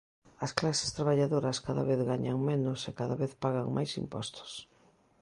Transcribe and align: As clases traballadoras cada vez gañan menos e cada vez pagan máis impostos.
As 0.45 0.51
clases 0.59 0.93
traballadoras 0.97 1.61
cada 1.67 1.83
vez 1.89 1.99
gañan 2.11 2.37
menos 2.49 2.79
e 2.89 2.91
cada 2.99 3.15
vez 3.21 3.31
pagan 3.43 3.67
máis 3.77 3.91
impostos. 4.03 4.51